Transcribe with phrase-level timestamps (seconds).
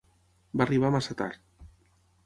[0.61, 1.47] Va arribar massa tard.